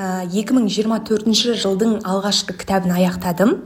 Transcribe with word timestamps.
2024 0.00 1.58
жылдың 1.60 1.98
алғашқы 2.08 2.54
кітабын 2.56 2.94
аяқтадым. 2.96 3.56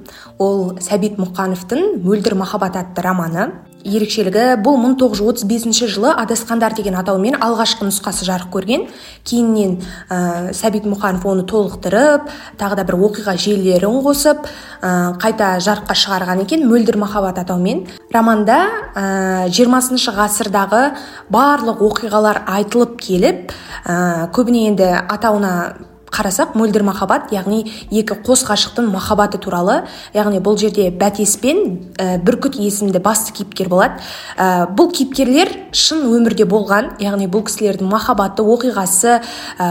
Ол 0.43 0.81
сәбит 0.83 1.21
мұқановтың 1.21 2.01
мөлдір 2.03 2.35
махаббат 2.41 2.77
атты 2.81 3.05
романы. 3.07 3.53
Ерекшелігі 3.85 4.57
бұл 4.65 4.79
1935 4.81 5.91
жылы 5.93 6.11
адасқандар 6.17 6.73
деген 6.75 6.97
атаумен 6.97 7.37
алғашқы 7.37 7.85
нұсқасы 7.85 8.25
жарық 8.25 8.49
көрген. 8.55 8.87
Кейіннен 9.29 9.77
ә, 10.09 10.55
сәбит 10.57 10.89
мұқанов 10.89 11.27
оны 11.29 11.45
толықтырып 11.45 12.33
тағы 12.59 12.81
да 12.81 12.87
бір 12.89 12.97
оқиға 13.11 13.37
желілерін 13.37 14.01
қосып 14.03 14.49
ә, 14.81 15.15
қайта 15.21 15.59
жарыққа 15.61 15.99
шығарған 16.01 16.43
екен 16.49 16.65
мөлдір 16.67 16.97
махаббат 16.97 17.45
атаумен. 17.45 17.85
Романда 18.11 18.61
ә, 18.97 19.49
20 19.53 20.01
ғасырдағы 20.17 20.85
барлық 21.29 21.85
оқиғалар 21.85 22.47
айтылып 22.57 22.97
келіп 23.05 23.53
ә, 23.85 24.31
көбіне 24.33 24.71
енді 24.73 24.95
атауына 25.05 25.93
қарасақ 26.15 26.55
мөлдір 26.59 26.85
махаббат 26.87 27.33
яғни 27.35 27.65
екі 27.91 28.17
қос 28.27 28.45
ғашықтың 28.47 28.91
махаббаты 28.93 29.41
туралы 29.43 29.81
яғни 30.15 30.39
бұл 30.45 30.59
жерде 30.61 30.91
бәтес 30.95 31.37
пен 31.43 31.65
ә, 31.99 32.19
бүркіт 32.23 32.59
есімді 32.61 33.03
басты 33.03 33.35
кейіпкер 33.35 33.69
болады. 33.73 33.99
Ә, 34.39 34.69
бұл 34.71 34.93
кейіпкерлер 34.95 35.51
шын 35.75 36.07
өмірде 36.09 36.47
болған 36.47 36.95
яғни 37.03 37.27
бұл 37.27 37.45
кісілердің 37.49 37.91
махаббаты 37.91 38.47
оқиғасы 38.47 39.19
ә, 39.59 39.69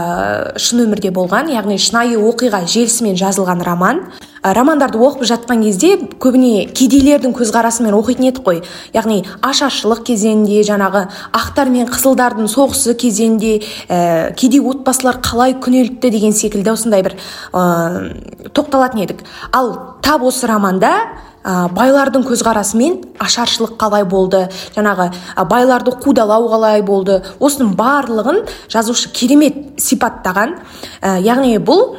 шын 0.60 0.84
өмірде 0.84 1.14
болған 1.14 1.50
яғни 1.54 1.80
шынайы 1.80 2.20
оқиға 2.20 2.64
желісімен 2.68 3.18
жазылған 3.20 3.64
роман. 3.64 4.04
Романдарды 4.44 4.98
оқып 5.00 5.24
жатқан 5.24 5.62
кезде 5.64 5.94
көбіне 6.20 6.66
кедейлердің 6.76 7.32
көзқарасымен 7.32 7.96
оқитын 7.96 8.28
едік 8.28 8.44
қой. 8.44 8.60
Яғни 8.92 9.22
ашаршылық 9.40 10.04
кезеңінде 10.04 10.60
жаңағы 10.68 11.06
ақтар 11.32 11.72
мен 11.72 11.88
қызылдардың 11.88 12.50
соғысы 12.52 12.92
кезеңінде 13.00 13.54
ә, 13.88 14.34
кедей 14.36 14.60
отбасылар 14.60 15.22
қалай 15.24 15.56
күнелтті 15.56 16.12
деген 16.12 16.36
секілді 16.36 16.74
осындай 16.74 17.06
бір 17.06 17.16
ә, 17.52 18.50
тоқталатын 18.52 19.06
едік. 19.06 19.24
Ал 19.52 19.72
тап 20.04 20.22
осы 20.28 20.46
романда 20.50 20.92
ә, 21.40 21.68
байлардың 21.72 22.28
көзқарасымен 22.28 23.00
ашаршылық 23.24 23.78
қалай 23.80 24.04
болды 24.04 24.48
жаңағы 24.76 25.08
ә, 25.36 25.44
байларды 25.48 25.96
қудалау 26.04 26.50
қалай 26.52 26.82
болды 26.84 27.22
осының 27.40 27.72
барлығын 27.80 28.44
жазушы 28.68 29.08
керемет 29.08 29.80
сипаттаған. 29.80 30.58
Ә, 31.00 31.20
яғни 31.24 31.56
бұл 31.56 31.94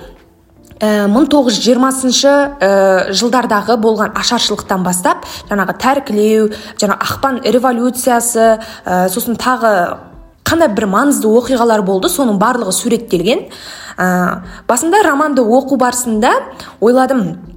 1920 0.81 2.25
ә, 2.59 3.13
жылдардағы 3.15 3.77
болған 3.79 4.11
ашаршылықтан 4.19 4.83
бастап 4.83 5.23
жаңағы 5.47 5.77
тәркілеу 5.79 6.49
жаңа 6.81 6.97
ақпан 6.99 7.39
революциясы 7.45 8.59
ә, 8.83 9.07
сосын 9.07 9.39
тағы 9.39 9.71
қандай 10.45 10.69
бір 10.75 10.89
маңызды 10.91 11.31
оқиғалар 11.31 11.81
болды 11.85 12.11
соның 12.11 12.37
барлығы 12.41 12.75
суреттелген. 12.75 13.47
Ә, 13.95 14.07
басында 14.67 15.01
романды 15.07 15.41
оқу 15.41 15.79
барысында 15.79 16.33
ойладым 16.83 17.54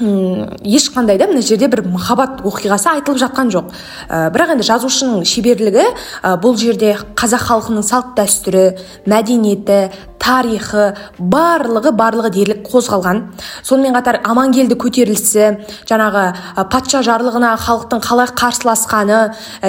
ешқандай 0.00 1.18
да 1.18 1.28
мына 1.30 1.42
жерде 1.42 1.68
бір 1.68 1.84
махаббат 1.86 2.42
оқиғасы 2.42 2.90
айтылып 2.96 3.20
жатқан 3.20 3.52
жоқ. 3.54 3.70
Ә, 4.08 4.30
бірақ 4.34 4.54
енді 4.56 4.66
жазушының 4.66 5.22
шеберлігі 5.28 5.84
ә, 5.86 6.34
бұл 6.42 6.56
жерде 6.58 6.96
қазақ 7.14 7.46
халқының 7.50 7.86
салт 7.86 8.16
дәстүрі 8.18 8.64
мәдениеті 9.06 9.92
тарихы 10.24 10.94
барлығы 11.18 11.92
барлығы 11.92 12.30
дерлік 12.32 12.62
қозғалған. 12.70 13.20
Сонымен 13.62 13.94
қатар 13.98 14.20
амангелді 14.24 14.76
көтерілісі 14.80 15.50
жаңағы 15.90 16.24
патша 16.72 17.02
жарлығына 17.04 17.52
халықтың 17.60 18.00
қалай 18.04 18.30
қарсыласқаны 18.32 19.18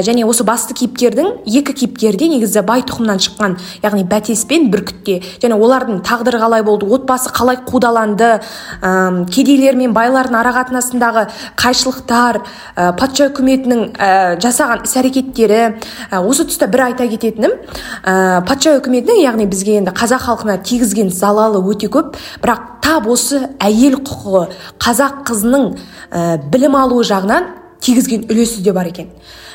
және 0.06 0.24
осы 0.24 0.46
басты 0.48 0.78
кейіпкердің 0.80 1.44
екі 1.44 1.76
кейіпкері 1.82 2.22
де 2.22 2.30
негізі 2.32 2.64
бай 2.64 2.86
тұқымнан 2.88 3.20
шыққан 3.26 3.58
яғни 3.84 4.06
бәтес 4.08 4.46
пен 4.48 4.70
бүркітте. 4.72 5.20
Және 5.44 5.60
олардың 5.60 6.00
тағдыры 6.08 6.40
қалай 6.40 6.64
болды 6.64 6.88
отбасы 6.88 7.34
қалай 7.36 7.60
қудаланды 7.68 8.40
ә, 8.82 9.26
кедейлер 9.28 9.76
мен 9.76 9.94
байлардың 10.16 10.40
арақатынасындағы 10.40 11.26
қайшылықтар 11.60 12.40
ә, 12.40 12.88
патша 12.96 13.28
үкіметінің 13.34 13.84
ә, 13.92 14.10
жасаған 14.40 14.88
іс 14.88 14.96
әрекеттері 15.04 15.62
ә, 15.68 16.24
осы 16.24 16.48
тұста 16.48 16.72
бір 16.72 16.88
айта 16.90 17.10
кететінім. 17.12 17.60
Ә, 18.08 18.42
патша 18.48 18.78
үкіметінің 18.80 19.22
яғни 19.26 19.50
бізге 19.52 19.80
енді 19.82 19.96
қазақ 19.96 20.24
халқы 20.30 20.46
халқына 20.46 20.62
тигізген 20.64 21.10
залалы 21.10 21.62
өте 21.64 21.90
көп. 21.90 22.16
Бірақ 22.42 22.82
тап 22.84 23.08
осы 23.08 23.50
әйел 23.60 24.00
құқығы 24.02 24.46
қазақ 24.80 25.24
қызының 25.28 25.76
ә, 26.12 26.38
білім 26.52 26.76
алуы 26.76 27.04
жағынан 27.04 27.50
тигізген 27.82 28.28
үлесі 28.30 28.64
де 28.64 28.74
бар 28.74 28.88
екен. 28.92 29.10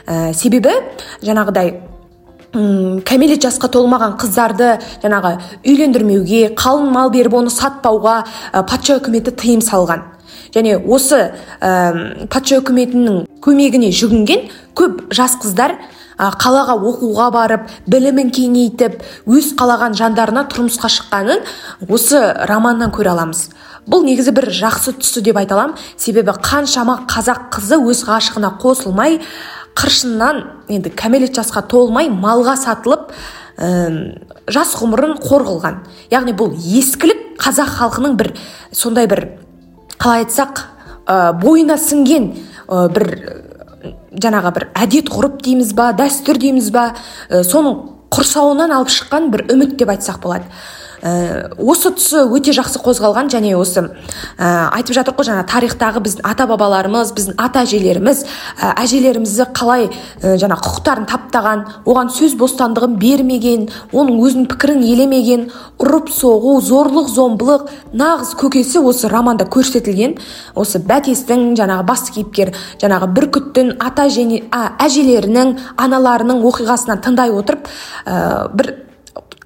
Ә, 0.07 0.33
себебі 0.35 0.73
жаңағыдай 1.23 1.79
кәмелет 2.51 3.45
жасқа 3.45 3.71
толмаған 3.71 4.17
қыздарды 4.19 4.81
жаңағы 5.05 5.37
үйлендірмеуге 5.63 6.55
қалың 6.59 6.91
мал 6.91 7.11
беріп 7.11 7.37
оны 7.39 7.51
сатпауға 7.51 8.25
ә, 8.53 8.65
патша 8.67 8.99
үкіметі 8.99 9.31
тыйым 9.31 9.63
салған. 9.63 10.03
Және 10.55 10.77
осы 10.81 11.31
ә, 11.61 12.27
патша 12.31 12.61
үкіметінің 12.61 13.25
көмегіне 13.45 13.91
жүгінген 13.95 14.49
көп 14.79 15.09
жас 15.15 15.39
қыздар 15.41 15.79
қалаға 16.21 16.77
оқуға 16.77 17.31
барып 17.33 17.71
білімін 17.89 18.29
кеңейтіп 18.35 19.01
өз 19.31 19.55
қалаған 19.57 19.97
жандарына 19.97 20.45
тұрмысқа 20.53 20.91
шыққанын 20.93 21.47
осы 21.89 22.21
романнан 22.51 22.93
көре 22.93 23.15
аламыз. 23.15 23.49
Бұл 23.89 24.05
негізі 24.05 24.35
бір 24.37 24.51
жақсы 24.53 24.99
тұсы 25.01 25.23
деп 25.25 25.41
айта 25.41 25.57
аламын. 25.57 25.79
Себебі 25.97 26.35
қаншама 26.37 27.07
қазақ 27.09 27.49
қызы 27.57 27.81
өз 27.81 28.05
ғашығына 28.05 28.53
қосылмай 28.61 29.21
қыршыннан 29.79 30.45
енді 30.69 30.93
кәмелет 30.93 31.33
жасқа 31.39 31.65
толмай 31.71 32.11
малға 32.13 32.59
сатылып 32.61 33.09
ә, 33.57 34.17
жас 34.51 34.77
ғұмырын 34.77 35.17
қор 35.25 35.47
қылған. 35.49 35.81
Яғни 36.13 36.37
бұл 36.37 36.53
ескілік 36.53 37.41
қазақ 37.41 37.79
халқының 37.79 38.21
бір 38.21 38.35
сондай 38.77 39.09
бір 39.09 39.25
қалай 40.01 40.25
айтсақ 40.25 40.65
ә, 41.07 41.33
бойына 41.41 41.77
сіңген 41.81 42.31
ә, 42.67 42.89
бір 42.95 43.07
жаңағы 44.21 44.53
бір 44.57 44.69
әдет 44.83 45.11
ғұрып 45.13 45.41
дейміз 45.45 45.73
ба 45.77 45.91
дәстүр 45.97 46.41
дейміз 46.41 46.71
ба 46.75 46.91
ә, 47.29 47.43
соның 47.47 47.81
құрсауынан 48.11 48.73
алып 48.75 48.91
шыққан 48.91 49.31
бір 49.33 49.47
үміт 49.55 49.77
деп 49.79 49.93
айтсақ 49.93 50.23
болады. 50.25 50.49
Ә, 51.03 51.51
осы 51.59 51.93
тұсы 51.97 52.25
өте 52.29 52.55
жақсы 52.57 52.83
қозғалған 52.85 53.31
және 53.33 53.55
осы 53.59 53.87
ә, 54.39 54.71
айтып 54.77 54.97
жатыр 54.97 55.17
ғой 55.19 55.29
жаңа 55.31 55.45
тарихтағы 55.51 56.03
біздің 56.05 56.27
ата 56.31 56.47
бабаларымыз 56.51 57.13
біздің 57.17 57.39
ата 57.41 57.65
әжелеріміз 57.65 58.25
ә, 58.25 58.73
әжелерімізді 58.85 59.49
қалай 59.57 59.89
ә, 59.91 60.37
жаңа 60.41 60.59
құқықтарын 60.61 61.09
таптаған 61.11 61.65
оған 61.89 62.13
сөз 62.15 62.37
бостандығын 62.41 62.99
бермеген 63.01 63.69
оның 63.93 64.21
өзінің 64.27 64.51
пікірін 64.53 64.85
елемеген 64.85 65.47
ұрып 65.81 66.11
соғу 66.13 66.59
зорлық 66.65 67.09
зомбылық 67.13 67.71
нағыз 67.97 68.35
көкесі 68.41 68.83
осы 68.85 69.09
романда 69.11 69.47
көрсетілген. 69.51 70.19
Осы 70.59 70.81
бәтестің 70.85 71.55
жаңағы 71.59 71.87
басты 71.89 72.15
кейіпкер 72.19 72.53
жаңағы 72.83 73.11
бүркіттің 73.17 73.73
ата 73.81 74.09
және 74.13 74.43
ә, 74.51 74.77
әжелерінің 74.87 75.57
аналарының 75.81 76.45
оқиғасынан 76.51 77.03
тыңдай 77.05 77.35
отырып 77.35 77.69
ә, 78.05 78.49
бір 78.55 78.75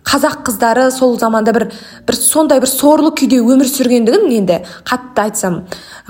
қазақ 0.04 0.44
қыздары 0.46 0.90
сол 0.92 1.18
заманда 1.18 1.52
бір 1.56 1.70
бір 2.06 2.18
сондай 2.18 2.60
бір 2.60 2.70
сорлы 2.70 3.10
күйде 3.16 3.40
өмір 3.40 3.68
сүргендігін 3.70 4.30
енді 4.38 4.60
қатты 4.84 5.26
айтсам 5.26 5.62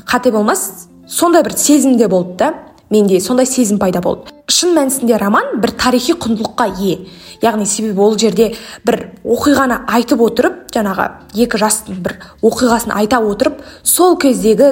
қате 0.04 0.32
болмас 0.34 0.88
сондай 1.06 1.42
бір 1.42 1.56
сезімде 1.56 2.08
болды 2.08 2.36
да 2.38 2.54
менде 2.90 3.20
сондай 3.20 3.46
сезім 3.46 3.78
пайда 3.78 4.00
болды. 4.00 4.30
Шын 4.48 4.74
мәнісінде 4.76 5.18
роман 5.18 5.56
бір 5.62 5.72
тарихи 5.78 6.14
құндылыққа 6.20 6.66
ие. 6.78 6.98
Яғни 7.42 7.66
себебі 7.66 8.00
ол 8.00 8.18
жерде 8.18 8.52
бір 8.86 9.08
оқиғаны 9.24 9.80
айтып 9.90 10.22
отырып 10.22 10.60
жаңағы 10.74 11.08
екі 11.34 11.60
жастың 11.60 12.02
бір 12.04 12.18
оқиғасын 12.42 12.94
айта 12.94 13.20
отырып 13.24 13.62
сол 13.82 14.16
кездегі 14.20 14.70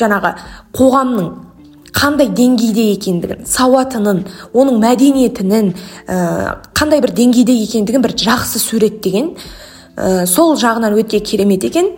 жаңағы 0.00 0.34
қоғамның 0.76 1.30
қандай 1.96 2.30
деңгейде 2.34 2.86
екендігін 2.94 3.46
сауатының 3.48 4.22
оның 4.52 4.78
мәдениетінің 4.82 5.72
ә, 6.06 6.18
қандай 6.76 7.02
бір 7.04 7.14
деңгейде 7.16 7.56
екендігін 7.64 8.04
бір 8.04 8.14
жақсы 8.18 8.62
суреттеген 8.62 9.32
ә, 9.96 10.26
сол 10.26 10.56
жағынан 10.60 10.96
өте 11.00 11.20
керемет 11.20 11.64
екен. 11.64 11.92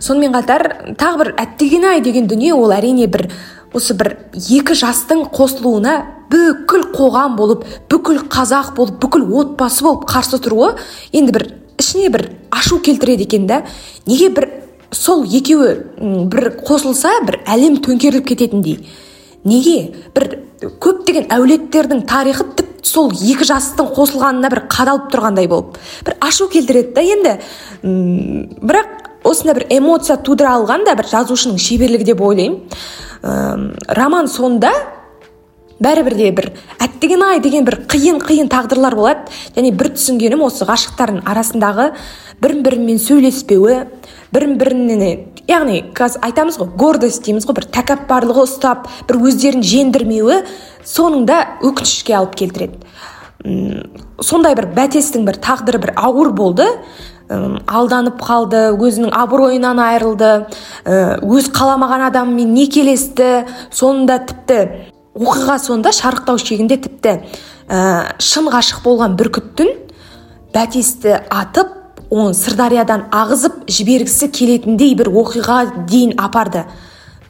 Сонымен 0.00 0.32
қатар 0.32 0.94
тағы 0.96 1.20
бір 1.20 1.32
әттеген 1.42 1.84
ай 1.90 2.00
деген 2.00 2.28
дүние 2.28 2.54
ол 2.56 2.72
әрине 2.72 3.06
бір 3.06 3.28
осы 3.74 3.94
бір 3.98 4.14
екі 4.38 4.76
жастың 4.78 5.26
қосылуына 5.34 5.96
бүкіл 6.32 6.86
қоғам 6.94 7.36
болып 7.36 7.64
бүкіл 7.90 8.22
қазақ 8.32 8.74
болып 8.76 9.00
бүкіл 9.02 9.26
отбасы 9.40 9.84
болып 9.84 10.06
қарсы 10.08 10.40
тұруы 10.40 10.74
енді 11.12 11.34
бір 11.36 11.46
ішіне 11.82 12.10
бір 12.14 12.28
ашу 12.54 12.78
келтіреді 12.78 13.26
екен 13.26 13.46
да 13.50 13.62
неге 14.06 14.30
бір 14.34 14.48
сол 14.94 15.24
екеуі 15.26 15.74
бір 16.30 16.52
қосылса 16.64 17.18
бір 17.26 17.40
әлем 17.50 17.80
төңкеріліп 17.82 18.28
кететіндей. 18.30 18.78
Неге? 19.44 19.94
бір 20.14 20.28
көптеген 20.80 21.28
әулеттердің 21.34 22.04
тарихы 22.08 22.46
тіпті 22.56 22.88
сол 22.88 23.12
екі 23.12 23.46
жастың 23.48 23.90
қосылғанына 23.96 24.50
бір 24.52 24.64
қадалып 24.72 25.10
тұрғандай 25.12 25.48
болып. 25.48 25.78
бір 26.04 26.16
ашу 26.20 26.48
келтіреді 26.48 26.94
да 26.94 27.00
енді. 27.00 27.38
М 27.82 28.48
бірақ 28.60 28.88
осындай 29.24 29.54
бір 29.54 29.66
эмоция 29.70 30.16
тудыра 30.16 30.56
алған 30.58 30.84
да 30.84 30.94
бір 30.94 31.08
жазушының 31.08 31.58
шеберлігі 31.58 32.04
деп 32.04 32.20
ойлаймын. 32.20 32.60
Роман 33.88 34.28
соңында 34.28 34.72
бәрібір 35.80 36.16
де 36.16 36.30
бір 36.30 36.50
әттеген 36.78 37.22
ай 37.24 37.40
деген 37.40 37.64
бір 37.64 37.80
қиын 37.88 38.20
қиын 38.20 38.50
тағдырлар 38.52 38.94
болады. 38.94 39.32
Және 39.56 39.72
бір 39.72 39.94
түсінгенім 39.96 40.44
осы 40.44 40.68
ғашықтардың 40.68 41.24
арасындағы 41.24 41.92
бірін 42.42 42.62
бірімен 42.66 43.00
сөйлеспеуі 43.00 43.84
бірін 44.34 44.58
біріне 44.58 45.18
яғни 45.48 45.80
қазір 45.96 46.24
айтамыз 46.28 46.58
ғой 46.60 46.70
гордость 46.78 47.24
дейміз 47.26 47.46
ғой 47.48 47.58
бір 47.58 47.66
тәкаппарлығы 47.74 48.44
ұстап 48.46 48.86
бір 49.08 49.20
өздерін 49.28 49.64
жеңдірмеуі 49.64 50.38
соңында 50.88 51.40
өкінішке 51.64 52.16
алып 52.18 52.38
келтіреді. 52.40 52.80
Сондай 54.24 54.56
бір 54.56 54.70
бәтестің 54.76 55.26
бір 55.28 55.40
тағдыры 55.44 55.82
бір 55.82 55.92
ауыр 56.00 56.32
болды. 56.36 56.68
Алданып 57.28 58.20
қалды 58.20 58.66
өзінің 58.76 59.14
абыройынан 59.16 59.78
айырылды 59.80 60.32
өз 60.84 61.46
қаламаған 61.56 62.04
адаммен 62.10 62.52
некелесті 62.52 63.46
соңында 63.72 64.18
тіпті 64.28 64.58
оқиға 65.16 65.56
соңында 65.62 65.92
шарықтау 65.96 66.40
шегінде 66.42 66.76
тіпті 66.84 67.14
шын 68.20 68.50
ғашық 68.52 68.84
болған 68.84 69.16
бүркіттің 69.16 69.72
бәтесті 70.52 71.16
атып 71.32 71.73
оны 72.14 72.34
сырдариядан 72.38 73.08
ағызып 73.12 73.64
жібергісі 73.66 74.28
келетіндей 74.30 74.94
бір 74.98 75.10
оқиға 75.10 75.86
дейін 75.88 76.14
апарды. 76.20 76.64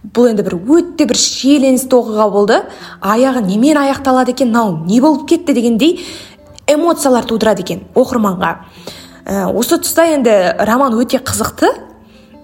Бұл 0.05 0.29
енді 0.35 0.45
бір 0.45 0.59
өте 0.61 1.07
бір 1.09 1.17
шиеленісті 1.17 1.97
оқиға 1.97 2.27
болды. 2.33 2.59
Аяғы 3.01 3.41
немен 3.47 3.81
аяқталады 3.81 4.35
екен 4.35 4.53
мынау 4.53 4.85
не 4.85 5.01
болып 5.01 5.25
кетті 5.31 5.57
дегендей 5.57 6.05
эмоциялар 6.69 7.25
тудырады 7.25 7.65
екен 7.65 7.87
оқырманға. 7.97 8.53
Ә, 9.25 9.49
осы 9.49 9.81
тұста 9.81 10.05
енді 10.13 10.37
роман 10.69 10.93
өте 11.01 11.23
қызықты. 11.25 11.73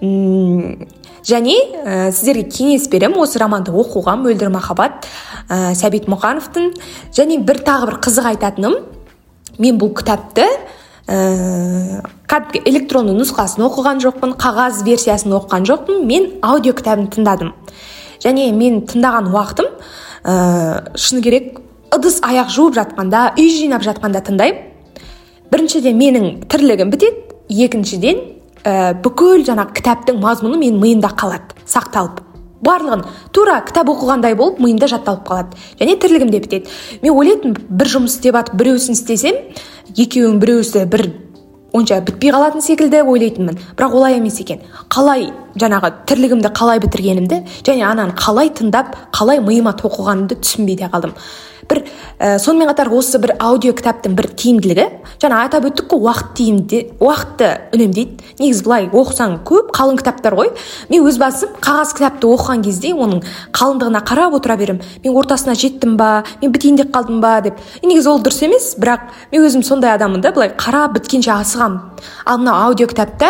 Және 0.01 1.55
ә, 1.85 2.09
сіздерге 2.09 2.47
кеңес 2.49 2.89
беремін. 2.89 3.21
Осы 3.21 3.37
романды 3.37 3.69
оқуға 3.69 4.17
мөлдір 4.17 4.49
махаббат 4.49 5.05
ә, 5.47 5.75
сәбит 5.77 6.09
мұқановтың 6.09 6.71
және 7.13 7.37
бір 7.45 7.61
тағы 7.61 7.91
бір 7.91 8.01
қызық 8.01 8.33
айтатыным. 8.33 8.79
Мен 9.61 9.77
бұл 9.77 9.93
кітапты 9.93 10.47
ә, 11.11 12.01
кәдімгі 12.31 12.61
электронды 12.71 13.13
нұсқасын 13.17 13.65
оқыған 13.65 13.99
жоқпын 14.03 14.35
қағаз 14.39 14.81
версиясын 14.87 15.35
оқыған 15.35 15.67
жоқпын 15.67 16.05
мен 16.07 16.29
аудио 16.41 16.73
кітабын 16.77 17.09
тыңдадым. 17.11 17.51
Және 18.23 18.51
мен 18.55 18.81
тыңдаған 18.87 19.27
уақытым 19.33 19.69
ә, 20.23 20.95
шыны 20.95 21.21
керек 21.25 21.59
ыдыс 21.91 22.21
аяқ 22.23 22.51
жуып 22.55 22.77
жатқанда 22.79 23.31
үй 23.35 23.49
жинап 23.57 23.83
жатқанда 23.83 24.23
тыңдаймын. 24.29 24.67
Біріншіден 25.51 25.97
менің 25.99 26.27
тірлігім 26.47 26.93
бітеді 26.93 27.65
екіншіден 27.67 28.21
ә, 28.63 28.93
бүкіл 29.03 29.43
жаңағы 29.49 29.75
кітаптың 29.81 30.21
мазмұны 30.23 30.61
менің 30.61 30.79
миымда 30.79 31.11
қалады 31.17 31.59
сақталып. 31.67 32.30
Барлығын 32.65 33.03
тура 33.33 33.59
кітап 33.65 33.89
оқығандай 33.91 34.35
болып 34.37 34.61
миымда 34.61 34.87
жатталып 34.91 35.25
қалады. 35.27 35.57
Және 35.79 35.97
тірлігім 36.01 36.31
де 36.31 36.39
бітеді. 36.39 36.69
Мен 37.01 37.17
ойлайтынмын 37.17 37.57
бір 37.69 37.91
жұмыс 37.95 38.17
істеп 38.17 38.37
жатып 38.37 38.57
біреусін 38.61 38.97
істесем 38.97 39.35
екеуінің 39.97 40.39
біреусі 40.41 40.85
бір 40.85 41.07
онша 41.73 42.01
бітпей 42.05 42.31
қалатын 42.31 42.61
секілді 42.61 43.03
ойлайтынмын. 43.03 43.59
Бірақ 43.77 43.95
олай 43.95 44.17
емес 44.19 44.41
екен. 44.43 44.59
Қалай 44.89 45.31
жаңағы 45.55 45.93
тірлігімді 46.07 46.51
қалай 46.55 46.81
бітіргенімді 46.83 47.43
және 47.63 47.87
ананы 47.87 48.15
қалай 48.17 48.51
тыңдап 48.55 48.95
қалай 49.15 49.41
миыма 49.43 49.73
тоқығанымды 49.79 50.37
түсінбей 50.41 50.77
де 50.77 50.91
қалдым. 50.91 51.15
Бір 51.69 51.83
ә, 52.19 52.37
сонымен 52.39 52.69
қатар 52.71 52.89
осы 52.93 53.19
бір 53.21 53.35
аудио 53.39 53.73
кітаптың 53.77 54.15
бір 54.17 54.29
тиімділігі 54.37 54.87
жаңа 55.21 55.43
атап 55.45 55.67
өттік 55.69 55.89
қой 55.91 56.01
уақыт 56.07 56.33
тиімді 56.37 56.79
уақытты 57.01 57.49
үнемдейді. 57.75 58.17
Негізі 58.41 58.65
былай 58.65 58.87
оқысаң 58.89 59.37
көп 59.47 59.71
қалың 59.75 59.99
кітаптар 60.01 60.35
ғой. 60.37 60.51
Мен 60.89 61.05
өз 61.07 61.19
басым 61.21 61.53
қағаз 61.61 61.93
кітапты 61.97 62.29
оқыған 62.31 62.63
кезде 62.65 62.93
оның 62.95 63.21
қалыңдығына 63.53 64.01
қарап 64.07 64.37
отыра 64.39 64.57
беремін 64.57 64.81
мен 65.03 65.17
ортасына 65.17 65.55
жеттім 65.55 65.97
ба 65.99 66.23
мен 66.41 66.51
бітейін 66.51 66.81
деп 66.81 66.91
қалдым 66.95 67.21
ба 67.21 67.37
деп. 67.45 67.59
Негізі 67.83 68.09
ол 68.09 68.21
дұрыс 68.23 68.41
емес 68.47 68.71
бірақ 68.81 69.11
мен 69.31 69.45
өзім 69.45 69.65
сондай 69.67 69.95
адаммын 69.95 70.21
да 70.25 70.33
былай 70.35 70.53
қарап 70.57 70.97
біткенше 70.97 71.33
асығамын 71.35 71.79
ал 72.25 72.41
мына 72.41 72.57
аудио 72.65 72.87
кітапта 72.87 73.29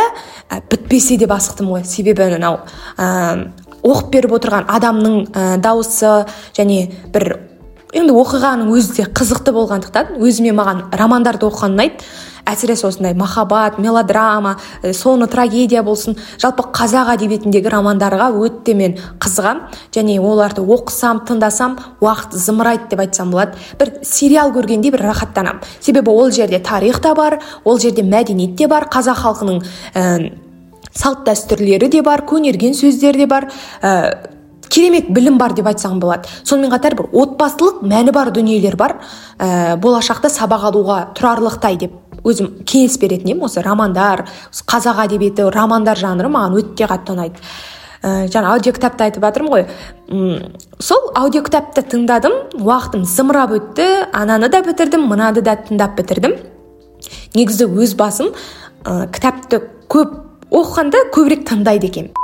ә, 0.49 0.61
бітпесе 0.69 1.17
деп 1.17 1.31
асықтым 1.35 1.71
ғой. 1.73 1.83
Себебі 1.85 2.31
мынау 2.31 2.61
ә, 2.97 3.51
оқып 3.81 4.11
беріп 4.13 4.35
отырған 4.39 4.67
адамның 4.69 5.15
ә, 5.31 5.57
дауысы 5.61 6.25
және 6.57 6.91
бір 7.13 7.50
енді 7.91 8.15
оқиғаның 8.15 8.71
өзі 8.71 8.97
де 8.99 9.05
қызықты 9.11 9.53
болғандықтан 9.55 10.17
өзіме 10.23 10.53
маған 10.55 10.83
романдарды 10.95 11.47
оқыған 11.47 11.75
ұнайды. 11.75 12.05
Әсіресе 12.47 12.87
осындай 12.87 13.13
махаббат 13.13 13.77
мелодрама 13.77 14.55
ә, 14.81 14.95
соңы 14.97 15.27
трагедия 15.29 15.83
болсын 15.85 16.15
жалпы 16.41 16.65
қазақ 16.73 17.11
әдебиетіндегі 17.13 17.69
романдарға 17.69 18.31
өте 18.33 18.73
мен 18.73 18.97
қызығам. 19.21 19.67
Және 19.93 20.17
оларды 20.19 20.63
оқысам 20.65 21.21
тыңдасам 21.27 21.77
уақыт 22.01 22.33
зымырайды 22.33 22.89
деп 22.89 22.99
айтсам 23.05 23.31
болады. 23.31 23.53
бір 23.79 23.93
сериал 24.01 24.51
көргендей 24.51 24.91
бір 24.91 25.01
рахаттанамын 25.01 25.61
себебі 25.79 26.09
ол 26.09 26.31
жерде 26.31 26.59
тарих 26.59 26.99
та 26.99 27.13
бар 27.13 27.39
ол 27.63 27.79
жерде 27.79 28.01
мәдениет 28.01 28.57
те 28.57 28.67
бар 28.67 28.89
қазақ 28.89 29.21
халқының 29.21 29.63
ә, 29.93 30.33
салт 30.93 31.25
дәстүрлері 31.27 31.89
де 31.89 32.01
бар 32.01 32.25
көнерген 32.25 32.73
сөздер 32.73 33.17
де 33.17 33.27
бар. 33.27 33.51
Ә, 33.81 34.40
керемет 34.71 35.09
білім 35.11 35.37
бар 35.37 35.53
деп 35.53 35.67
айтсам 35.67 35.99
болады. 35.99 36.29
Сонымен 36.43 36.71
қатар 36.71 36.95
бір 36.95 37.09
отбасылық 37.11 37.81
мәні 37.83 38.13
бар 38.15 38.31
дүниелер 38.31 38.77
бар. 38.79 38.97
Ә, 39.37 39.75
болашақта 39.81 40.31
сабақ 40.31 40.69
алуға 40.71 41.01
тұрарлықтай 41.17 41.77
деп 41.81 42.23
өзім 42.23 42.63
кеңес 42.65 42.97
беретін 43.01 43.33
едім. 43.33 43.43
Осы 43.45 43.63
романдар 43.65 44.25
қазақ 44.51 45.03
әдебиеті 45.05 45.49
романдар 45.51 45.99
жанры 45.99 46.31
маған 46.31 46.57
өте 46.61 46.87
қатты 46.89 47.15
ұнайды. 47.15 47.43
Ә, 48.01 48.25
жаңа 48.33 48.55
аудио 48.55 48.73
кітапты 48.73 49.05
айтып 49.09 49.25
жатырмын 49.27 49.51
ғой. 49.53 49.67
Үм, 50.09 50.55
сол 50.79 51.11
аудио 51.15 51.43
кітапты 51.45 51.83
тыңдадым 51.85 52.39
уақытым 52.61 53.03
зымырап 53.05 53.53
өтті. 53.59 54.07
Ананы 54.13 54.49
да 54.49 54.63
бітірдім 54.65 55.05
мынаны 55.11 55.43
да 55.45 55.57
тыңдап 55.67 55.99
бітірдім. 55.99 56.39
Негізі 57.35 57.69
өз 57.69 57.93
басым 57.99 58.33
ә, 58.85 59.05
кітапты 59.11 59.61
көп 59.91 60.17
оқығанда 60.49 61.05
көбірек 61.13 61.45
тыңдайды 61.49 61.91
екенмін. 61.91 62.20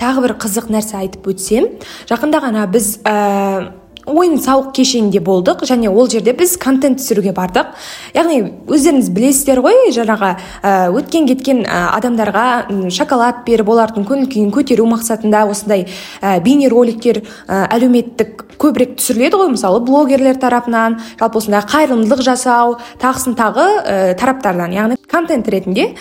Тағы 0.00 0.26
бір 0.26 0.36
қызық 0.42 0.70
нәрсе 0.72 1.00
айтып 1.00 1.26
өтсем 1.32 1.68
жақында 2.10 2.42
ғана 2.44 2.66
біз 2.70 2.96
ә, 3.06 3.72
ойын 4.06 4.38
сауық 4.38 4.70
кешенінде 4.76 5.20
болдық 5.24 5.64
және 5.66 5.90
ол 5.90 6.08
жерде 6.08 6.32
біз 6.36 6.54
контент 6.62 7.00
түсіруге 7.00 7.32
бардық. 7.34 7.72
Яғни 8.14 8.38
өздеріңіз 8.70 9.10
білесіздер 9.10 9.60
ғой 9.64 9.90
жаңағы 9.94 10.30
ә, 10.62 10.74
өткен 10.94 11.26
кеткен 11.26 11.64
ә, 11.66 11.80
адамдарға 11.98 12.46
шоколад 12.94 13.42
беріп 13.48 13.72
олардың 13.74 14.06
көңіл 14.06 14.30
күйін 14.30 14.52
көтеру 14.54 14.86
мақсатында 14.92 15.42
осындай 15.50 15.88
ә, 16.22 16.38
бейнероликтер 16.44 17.24
ә, 17.48 17.66
әлеуметтік 17.74 18.46
көбірек 18.62 18.94
түсіріледі 19.00 19.42
ғой 19.42 19.54
мысалы 19.56 19.82
блогерлер 19.84 20.38
тарапынан 20.38 21.00
жалпы 21.18 21.42
осындай 21.42 21.66
қайырымдылық 21.66 22.22
жасау 22.30 22.76
тағысын 23.02 23.34
тағы 23.38 23.66
ә, 23.82 23.96
тараптардан 24.20 24.76
яғни 24.76 25.00
контент 25.10 25.50
ретінде 25.50 25.96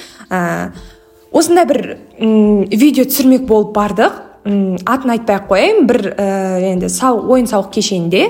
осындай 1.35 1.68
бір 1.68 1.81
видео 2.71 3.06
түсірмек 3.09 3.45
болып 3.49 3.75
бардық. 3.75 4.21
Атын 4.45 5.15
айтпай 5.15 5.39
ақ 5.39 5.47
қояйын. 5.49 5.85
Бір 5.89 6.01
ә, 6.13 6.27
енді 6.71 6.89
сау, 6.94 7.19
ойын 7.33 7.49
сауық 7.49 7.71
кешенінде. 7.75 8.30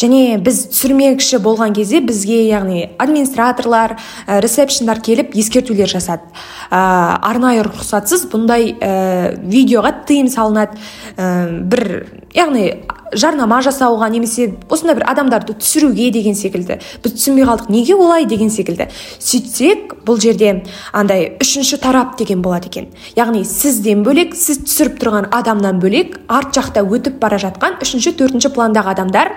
Және 0.00 0.38
біз 0.40 0.62
түсірмекші 0.72 1.40
болған 1.44 1.74
кезде 1.76 2.00
бізге 2.00 2.38
яғни 2.46 2.86
администраторлар 3.02 3.98
ә, 3.98 4.38
ресепшндар 4.40 5.02
келіп 5.04 5.34
ескертулер 5.36 5.90
жасады. 5.90 6.30
Ә, 6.70 7.18
арнайы 7.28 7.66
рұқсатсыз 7.66 8.24
бұндай 8.32 8.70
ә, 8.78 9.36
видеоға 9.42 9.92
тыйым 10.08 10.30
салынады. 10.32 10.78
Ә, 11.18 11.50
бір 11.68 12.06
яғни 12.34 12.66
жарнама 13.10 13.58
жасауға 13.64 14.08
немесе 14.12 14.52
осындай 14.70 14.94
бір 14.98 15.06
адамдарды 15.10 15.54
түсіруге 15.58 16.10
деген 16.14 16.36
секілді 16.38 16.78
біз 17.02 17.14
түсінбей 17.16 17.46
қалдық. 17.48 17.70
Неге 17.72 17.96
олай 17.98 18.26
деген 18.30 18.50
секілді. 18.50 18.86
Сөйтсек 19.18 19.96
бұл 20.06 20.20
жерде 20.22 20.62
андай 20.92 21.32
үшінші 21.42 21.80
тарап 21.82 22.16
деген 22.18 22.42
болады 22.42 22.70
екен. 22.70 22.86
Яғни 23.18 23.42
сізден 23.44 24.04
бөлек 24.06 24.36
сіз 24.38 24.62
түсіріп 24.62 25.00
тұрған 25.02 25.26
адамнан 25.34 25.80
бөлек 25.82 26.20
арт 26.30 26.54
жақта 26.54 26.84
өтіп 26.86 27.18
бара 27.22 27.40
жатқан 27.42 27.80
үшінші 27.82 28.14
төртінші 28.20 28.52
пландағы 28.54 28.94
адамдар 28.94 29.32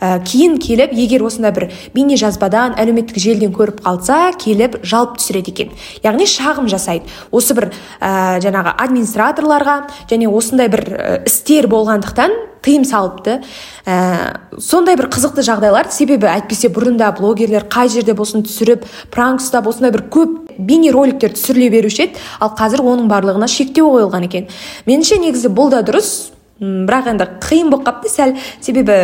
ә, 0.00 0.18
кейін 0.24 0.56
келіп 0.62 0.94
егер 0.96 1.26
осындай 1.28 1.52
бір 1.52 1.68
бейнежазбадан 1.94 2.78
әлеуметтік 2.80 3.20
желіден 3.20 3.52
көріп 3.52 3.82
қалса 3.84 4.32
келіп 4.40 4.80
жалып 4.82 5.18
түсіреді 5.20 5.52
екен. 5.52 5.76
Яғни 6.04 6.24
шағым 6.24 6.68
жасайды. 6.72 7.04
Осы 7.30 7.56
бір 7.58 7.70
ә, 8.00 8.40
жаңағы 8.40 8.76
администраторларға 8.78 9.78
және 10.08 10.30
осындай 10.32 10.72
бір 10.72 10.84
ә, 10.88 11.22
істер 11.28 11.68
болғандықтан 11.68 12.37
тыйым 12.62 12.84
салыпты. 12.88 13.40
Ә, 13.86 14.38
сондай 14.60 14.96
бір 14.98 15.08
қызықты 15.12 15.44
жағдайлар. 15.46 15.90
Себебі 15.92 16.28
әйтпесе 16.30 16.70
бұрында 16.72 17.10
блогерлер 17.18 17.66
қай 17.70 17.90
жерде 17.92 18.14
болсын 18.18 18.44
түсіріп 18.46 18.86
пранк 19.14 19.42
ұстап 19.42 19.68
осындай 19.70 19.94
бір 19.94 20.06
көп 20.12 20.40
бейнероликтер 20.58 21.36
түсіріле 21.36 21.70
беруші 21.76 22.08
еді. 22.08 22.24
Ал 22.40 22.54
қазір 22.58 22.82
оның 22.84 23.08
барлығына 23.10 23.48
шектеу 23.50 23.92
қойылған 23.94 24.26
екен. 24.28 24.50
Меніңше 24.88 25.20
негізі 25.22 25.52
бұл 25.54 25.72
да 25.74 25.84
дұрыс. 25.86 26.32
Бірақ 26.58 27.12
енді 27.12 27.28
қиын 27.44 27.68
болып 27.70 27.86
қалыпты. 27.86 28.10
Сәл 28.10 28.34
себебі 28.60 28.96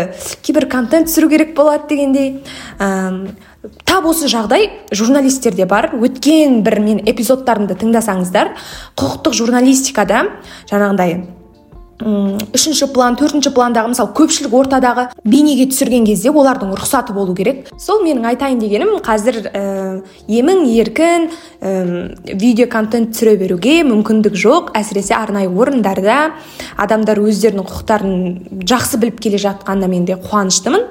кейбір 0.43 0.67
контент 0.73 1.07
түсіру 1.07 1.31
керек 1.31 1.55
болады 1.55 1.87
дегендей. 1.93 2.41
Ә, 2.83 3.31
тап 3.87 4.09
осы 4.11 4.27
жағдай 4.27 4.73
журналистерде 4.91 5.69
бар. 5.71 5.93
Өткен 5.95 6.65
бір 6.67 6.81
мен 6.83 7.01
эпизодтарымды 7.07 7.79
тыңдасаңыздар 7.79 8.57
құқықтық 8.99 9.39
журналистикада 9.39 10.27
жаңағындай 10.67 11.21
үшінші 12.03 12.89
план 12.95 13.15
төртінші 13.19 13.53
пландағы 13.55 13.93
мысалы 13.93 14.13
көпшілік 14.19 14.55
ортадағы 14.59 15.07
бейнеге 15.23 15.69
түсірген 15.71 16.07
кезде 16.09 16.33
олардың 16.35 16.75
рұқсаты 16.75 17.15
болу 17.15 17.35
керек. 17.39 17.69
Сол 17.79 18.03
менің 18.05 18.27
айтайын 18.33 18.59
дегенім 18.59 18.99
қазір 19.05 19.41
ә, 19.47 19.65
емін 20.27 20.65
еркін 20.75 21.29
ә, 21.61 21.73
видео 22.35 22.69
контент 22.71 23.15
түсіре 23.15 23.37
беруге 23.39 23.81
мүмкіндік 23.87 24.35
жоқ. 24.35 24.73
Әсіресе 24.75 25.15
арнайы 25.17 25.49
орындарда 25.49 26.35
адамдар 26.77 27.23
өздерінің 27.23 27.69
құқықтарын 27.71 28.65
жақсы 28.67 29.01
біліп 29.03 29.21
келе 29.23 29.39
жатқанына 29.39 29.89
мен 29.89 30.09
де 30.09 30.19
қуаныштымын. 30.19 30.91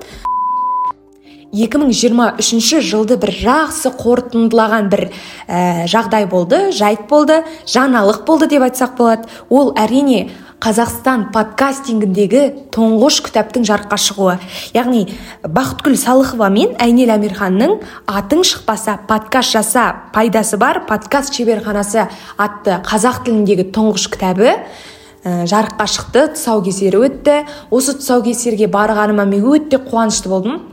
2023 1.53 2.81
жылды 2.81 3.19
бір 3.21 3.29
жақсы 3.37 3.91
қорытындылаған 3.99 4.87
бір 4.89 5.03
ә, 5.45 5.85
жағдай 5.85 6.25
болды 6.25 6.71
жайт 6.73 7.05
болды 7.09 7.43
жаңалық 7.69 8.23
болды 8.25 8.47
деп 8.49 8.65
айтсақ 8.65 8.95
болады. 8.97 9.29
Ол 9.53 9.69
әрине 9.77 10.31
қазақстан 10.63 11.27
подкастингіндегі 11.35 12.41
тұңғыш 12.73 13.19
кітаптың 13.27 13.67
жарыққа 13.67 13.99
шығуы. 13.99 14.37
Яғни 14.73 15.03
бақытгүл 15.43 15.97
салықова 15.99 16.49
мен 16.53 16.73
әйнел 16.81 17.13
әмірханның 17.19 17.75
атың 18.07 18.41
шықпаса 18.47 18.97
подкаст 19.09 19.53
жаса 19.53 19.85
пайдасы 20.15 20.57
бар 20.57 20.81
подкаст 20.89 21.35
шеберханасы 21.37 22.07
атты 22.37 22.79
қазақ 22.87 23.25
тіліндегі 23.27 23.67
тұңғыш 23.75 24.07
кітабы 24.15 24.55
ә, 24.55 25.43
жарыққа 25.51 25.85
шықты 25.85 26.25
тұсаукесері 26.33 27.05
өтті. 27.09 27.37
Осы 27.69 27.97
тұсаукесерге 27.99 28.71
барғаныма 28.71 29.27
мен 29.29 29.45
өте 29.53 29.83
қуанышты 29.83 30.31
болдым. 30.31 30.63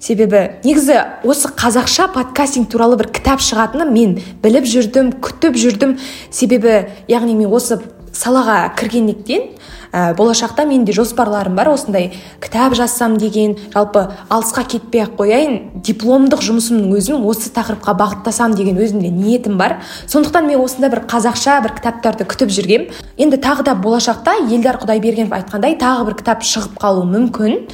Себебі 0.00 0.48
негізі 0.64 0.96
осы 1.28 1.52
қазақша 1.52 2.08
подкастинг 2.14 2.70
туралы 2.72 2.96
бір 2.96 3.10
кітап 3.12 3.44
шығатынын 3.44 3.92
мен 3.92 4.16
біліп 4.42 4.64
жүрдім 4.64 5.12
күтіп 5.20 5.58
жүрдім. 5.60 5.98
Себебі 6.32 6.86
яғни 7.08 7.36
мен 7.36 7.52
осы 7.52 7.82
салаға 8.16 8.72
кіргендіктен 8.80 9.44
ә, 9.92 10.14
болашақта 10.16 10.64
менде 10.66 10.92
жоспарларым 10.96 11.54
бар 11.54 11.70
осындай 11.74 12.10
кітап 12.40 12.74
жазсам 12.74 13.18
деген 13.20 13.56
жалпы 13.74 14.08
алысқа 14.28 14.64
кетпей 14.64 15.04
ақ 15.04 15.14
қояйын 15.20 15.82
дипломдық 15.84 16.42
жұмысымның 16.48 16.96
өзін 16.96 17.22
осы 17.28 17.52
тақырыпқа 17.54 17.94
бағыттасам 18.00 18.56
деген 18.56 18.80
өзімде 18.80 19.12
ниетім 19.12 19.58
бар. 19.60 19.78
Сондықтан 20.08 20.48
мен 20.48 20.64
осындай 20.64 20.90
бір 20.90 21.04
қазақша 21.10 21.60
бір 21.62 21.76
кітаптарды 21.78 22.26
күтіп 22.26 22.50
жүргем. 22.56 22.90
Енді 23.20 23.36
тағы 23.36 23.68
да 23.68 23.76
болашақта 23.78 24.40
елдар 24.48 24.80
құдайбергенов 24.82 25.36
айтқандай 25.38 25.78
тағы 25.78 26.10
бір 26.10 26.20
кітап 26.22 26.46
шығып 26.46 26.80
қалуы 26.80 27.06
мүмкін. 27.10 27.66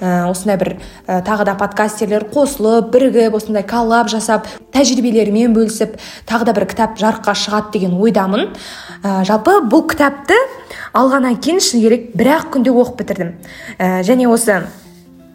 Осындай 0.00 0.58
бір 0.60 0.70
ә, 1.06 1.20
тағы 1.26 1.46
да 1.48 1.54
подкастерлер 1.58 2.26
қосылып 2.32 2.90
бірігіп 2.94 3.36
осындай 3.38 3.64
коллаб 3.66 4.10
жасап 4.12 4.46
тәжірибелерімен 4.74 5.54
бөлісіп 5.56 5.96
тағы 6.28 6.48
да 6.48 6.54
бір 6.56 6.68
кітап 6.70 6.98
жарыққа 7.00 7.34
шығады 7.34 7.72
деген 7.78 7.96
ойдамын. 7.98 8.52
Ә, 9.02 9.24
жалпы 9.28 9.58
бұл 9.70 9.86
кітапты 9.90 10.36
алғаннан 10.92 11.40
кейін 11.42 11.62
шыны 11.62 11.82
керек 11.86 12.12
бір 12.18 12.34
ақ 12.38 12.52
күнде 12.56 12.74
оқып 12.74 13.02
бітірдім. 13.02 13.34
Ә, 13.78 14.02
және 14.06 14.28
осы 14.30 14.62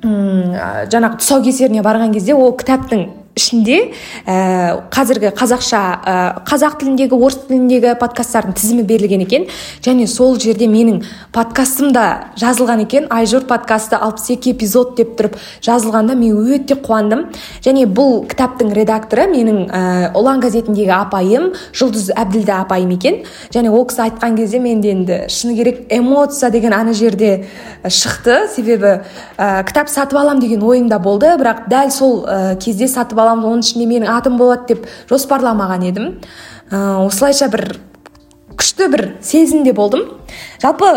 жаңағы 0.04 1.20
тұсаукесеріне 1.22 1.84
барған 1.84 2.12
кезде 2.16 2.36
ол 2.36 2.52
кітаптың 2.60 3.23
ішінде 3.36 3.78
ә, 4.28 4.86
қазіргі 4.94 5.32
қазақша 5.34 5.82
ә, 6.06 6.16
қазақ 6.46 6.78
тіліндегі 6.82 7.18
орыс 7.18 7.40
тіліндегі 7.48 7.96
подкасттардың 8.02 8.54
тізімі 8.60 8.84
берілген 8.86 9.24
екен. 9.26 9.48
Және 9.82 10.06
сол 10.08 10.38
жерде 10.40 10.68
менің 10.70 11.02
подкастым 11.34 11.94
да 11.94 12.34
жазылған 12.38 12.84
екен. 12.86 13.08
Айжур 13.10 13.48
подкасты 13.50 13.98
62 13.98 14.54
эпизод 14.54 14.94
деп 14.98 15.16
тұрып 15.18 15.38
жазылғанда 15.66 16.16
мен 16.20 16.38
өте 16.38 16.78
қуандым. 16.78 17.26
Және 17.66 17.88
бұл 17.90 18.28
кітаптың 18.30 18.74
редакторы 18.78 19.26
менің 19.32 19.66
ә, 19.66 19.82
ұлан 20.14 20.44
газетіндегі 20.44 20.94
апайым 21.00 21.52
жұлдыз 21.74 22.12
әбділда 22.14 22.62
апайым 22.68 22.94
екен. 22.94 23.24
Және 23.54 23.74
ол 23.74 23.88
кісі 23.90 24.06
айтқан 24.10 24.38
кезде 24.38 24.62
менде 24.62 24.94
енді 24.94 25.20
шыны 25.34 25.58
керек 25.58 25.88
эмоция 25.90 26.52
деген 26.54 26.74
ана 26.74 26.94
жерде 26.94 27.48
шықты. 27.84 28.48
Себебі 28.54 29.02
ә, 29.38 29.66
кітап 29.66 29.90
сатып 29.90 30.22
алам 30.22 30.40
деген 30.40 30.62
ойымда 30.62 31.00
болды. 31.00 31.34
Бірақ 31.42 31.66
дәл 31.70 31.90
сол 31.92 32.24
ә, 32.28 32.56
кезде 32.62 32.88
сатып 32.88 33.23
аламын 33.24 33.50
оның 33.50 33.66
ішінде 33.66 33.88
менің 33.90 34.12
атым 34.14 34.38
болады 34.42 34.74
деп 34.74 34.88
жоспарламаған 35.10 35.88
едім. 35.90 36.10
Ә, 36.70 36.78
осылайша 37.04 37.50
бір 37.54 37.78
күшті 38.60 38.90
бір 38.94 39.06
сезімде 39.24 39.74
болдым. 39.74 40.06
Жалпы 40.62 40.92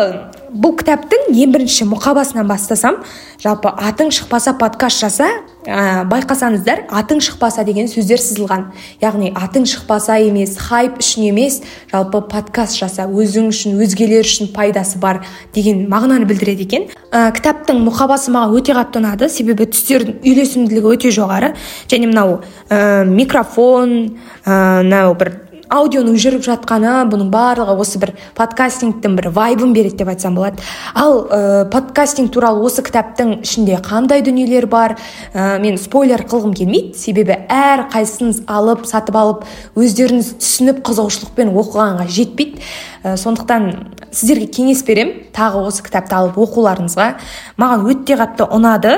бұл 0.53 0.77
кітаптың 0.79 1.31
ең 1.35 1.53
бірінші 1.55 1.87
мұқабасынан 1.91 2.47
бастасам 2.49 3.01
жалпы 3.43 3.71
атың 3.71 4.13
шықпаса 4.15 4.55
подкаст 4.59 5.01
жаса 5.03 5.27
ә, 5.67 6.05
байқасаңыздар 6.09 6.85
атың 6.95 7.21
шықпаса 7.25 7.65
деген 7.67 7.89
сөздер 7.91 8.21
сызылған. 8.23 8.69
Яғни 9.03 9.33
атың 9.35 9.67
шықпаса 9.69 10.19
емес 10.23 10.57
хайп 10.61 11.01
үшін 11.03 11.29
емес 11.31 11.61
жалпы 11.93 12.23
подкаст 12.31 12.79
жаса 12.79 13.09
өзің 13.11 13.51
үшін 13.53 13.81
өзгелер 13.83 14.27
үшін 14.27 14.53
пайдасы 14.55 15.01
бар 15.03 15.25
деген 15.55 15.87
мағынаны 15.91 16.29
білдіреді 16.31 16.67
екен. 16.69 16.87
Ә, 17.11 17.33
кітаптың 17.37 17.83
мұқабасы 17.89 18.35
маған 18.35 18.57
өте 18.61 18.77
қатты 18.77 19.03
ұнады 19.03 19.31
себебі 19.33 19.67
түстердің 19.73 20.23
үйлесімділігі 20.23 20.95
өте 20.95 21.13
жоғары. 21.15 21.55
Және 21.91 22.13
мынау 22.13 22.41
ә, 22.71 23.05
микрофон 23.05 24.17
мынау 24.47 25.15
бір 25.19 25.35
аудионың 25.73 26.17
жүріп 26.21 26.45
жатқаны 26.47 26.93
бұның 27.11 27.31
барлығы 27.33 27.75
осы 27.83 27.99
бір 28.03 28.13
подкастингтің 28.39 29.17
бір 29.19 29.29
вайбын 29.35 29.73
береді 29.75 30.03
деп 30.03 30.11
айтсам 30.13 30.37
болады. 30.39 30.63
Ал 30.95 31.25
ә, 31.27 31.65
подкастинг 31.73 32.31
туралы 32.35 32.63
осы 32.67 32.85
кітаптың 32.87 33.41
ішінде 33.43 33.81
қандай 33.85 34.23
дүниелер 34.27 34.69
бар? 34.71 34.97
Ә, 35.33 35.59
мен 35.63 35.79
спойлер 35.81 36.23
қылғым 36.29 36.55
келмейді. 36.57 36.95
Себебі 36.99 37.41
әр 37.51 37.87
қайсыңыз 37.93 38.45
алып 38.47 38.87
сатып 38.87 39.19
алып 39.19 39.45
өздеріңіз 39.75 40.37
түсініп 40.43 40.85
қызығушылықпен 40.87 41.51
оқығанға 41.51 42.07
жетпейді. 42.07 42.63
Ә, 43.03 43.17
сондықтан 43.19 43.69
сіздерге 44.13 44.51
кеңес 44.53 44.85
берем 44.87 45.13
тағы 45.35 45.67
осы 45.67 45.83
кітапты 45.87 46.17
алып 46.21 46.39
оқуларыңызға. 46.47 47.13
Маған 47.59 47.87
өте 47.91 48.19
қатты 48.21 48.47
ұнады. 48.47 48.97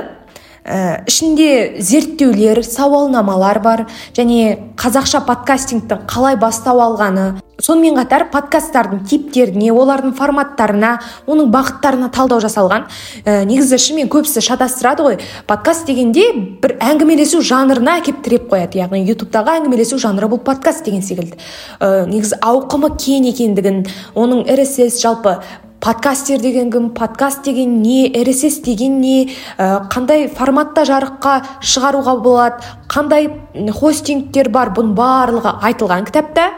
Ә, 0.68 1.02
ішінде 1.08 1.80
зерттеулер 1.80 2.60
сауалнамалар 2.64 3.60
бар 3.64 3.84
және 4.16 4.58
қазақша 4.78 5.24
подкастингтің 5.26 6.04
қалай 6.08 6.36
бастау 6.38 6.82
алғаны. 6.84 7.38
Сонымен 7.58 7.96
қатар 7.98 8.28
подкасттардың 8.30 9.00
типтеріне 9.10 9.72
олардың 9.74 10.12
форматтарына 10.14 10.92
оның 11.26 11.48
бағыттарына 11.50 12.10
талдау 12.14 12.38
жасалған. 12.44 12.86
Ә, 13.24 13.42
негізі 13.48 13.80
шынымен 13.82 14.10
көбісі 14.12 14.44
шатастырады 14.44 15.06
ғой. 15.06 15.18
Подкаст 15.48 15.88
дегенде 15.88 16.28
бір 16.62 16.76
әңгімелесу 16.78 17.42
жанрына 17.42 17.98
әкеп 17.98 18.22
тіреп 18.22 18.46
қояды. 18.52 18.78
Яғни 18.84 19.02
ютубтағы 19.08 19.58
әңгімелесу 19.58 19.98
жанры 19.98 20.30
бұл 20.30 20.44
подкаст 20.46 20.84
деген 20.86 21.02
секілді. 21.02 21.40
Ә, 21.80 22.06
негізі 22.06 22.38
ауқымы 22.38 22.94
кең 22.94 23.26
екендігін 23.32 23.86
оның 24.14 24.46
рсс 24.54 25.02
жалпы 25.02 25.40
подкастер 25.80 26.40
деген 26.40 26.70
кім 26.72 26.90
подкаст 26.90 27.44
деген 27.44 27.80
не 27.82 28.10
рсс 28.10 28.60
деген 28.64 29.00
не 29.00 29.30
ә, 29.58 29.86
қандай 29.92 30.26
форматта 30.28 30.82
жарыққа 30.88 31.34
шығаруға 31.62 32.14
болады 32.22 32.66
қандай 32.90 33.28
хостингтер 33.72 34.50
бар 34.50 34.72
бұның 34.74 34.96
барлығы 34.98 35.54
айтылған 35.70 36.08
кітапта. 36.08 36.50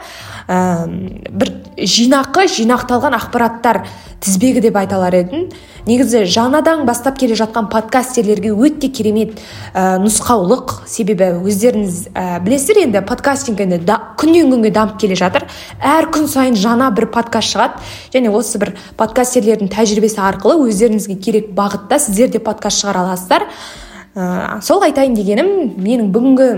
Ә, 0.47 0.87
бір 1.29 1.53
жинақы 1.77 2.47
жинақталған 2.49 3.17
ақпараттар 3.19 3.83
тізбегі 4.21 4.65
деп 4.65 4.81
айта 4.81 4.97
алар 4.97 5.21
едім. 5.21 5.49
Негізі 5.87 6.23
жаңадан 6.29 6.85
бастап 6.85 7.17
келе 7.19 7.35
жатқан 7.37 7.69
подкастерлерге 7.71 8.51
өте 8.53 8.89
керемет 8.93 9.39
ә, 9.73 9.97
нұсқаулық 10.01 10.81
себебі 10.89 11.31
өздеріңіз 11.41 12.01
ә, 12.13 12.39
білесіздер 12.43 12.83
енді 12.85 13.03
подкастинг 13.07 13.61
енді 13.65 13.81
да, 13.85 13.97
күннен 14.19 14.51
күнге 14.53 14.73
дамып 14.75 14.99
келе 15.01 15.17
жатыр. 15.19 15.47
Әр 15.79 16.09
күн 16.13 16.27
сайын 16.31 16.57
жаңа 16.59 16.91
бір 16.95 17.09
подкаст 17.13 17.55
шығады. 17.55 17.81
Және 18.13 18.33
осы 18.33 18.61
бір 18.61 18.75
подкастерлердің 18.99 19.71
тәжірибесі 19.73 20.21
арқылы 20.21 20.59
өздеріңізге 20.67 21.17
керек 21.21 21.49
бағытта 21.57 21.99
сіздер 22.01 22.33
де 22.35 22.43
подкаст 22.43 22.83
шығара 22.83 23.07
аласыздар. 23.07 23.47
Ә, 24.15 24.59
сол 24.61 24.83
айтайын 24.85 25.15
дегенім 25.15 25.73
менің 25.81 26.11
бүгінгі 26.13 26.51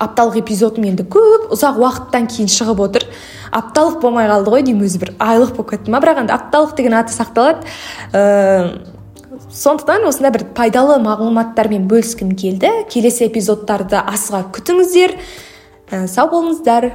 апталық 0.00 0.38
эпизодым 0.40 0.86
енді 0.88 1.04
көп 1.10 1.50
ұзақ 1.54 1.80
уақыттан 1.82 2.28
кейін 2.32 2.48
шығып 2.52 2.80
отыр. 2.86 3.06
Апталық 3.50 4.00
болмай 4.00 4.28
қалды 4.30 4.54
ғой 4.54 4.64
деймін 4.64 4.86
өзі 4.86 5.02
бір 5.02 5.12
айлық 5.18 5.54
болып 5.56 5.74
кетті 5.74 5.92
ма? 5.92 6.00
Бірақ 6.00 6.22
енді 6.22 6.36
апталық 6.36 6.74
деген 6.78 6.96
аты 6.96 7.12
сақталады. 7.12 7.66
Ә, 8.14 8.80
сондықтан 9.50 10.06
осындай 10.08 10.32
бір 10.32 10.46
пайдалы 10.56 11.00
мағлұматтармен 11.04 11.88
бөліскім 11.90 12.32
келді. 12.38 12.72
Келесі 12.92 13.26
эпизодтарды 13.28 14.00
асыға 14.00 14.46
күтіңіздер. 14.54 15.18
Ә, 15.90 16.06
сау 16.06 16.30
болыңыздар. 16.32 16.94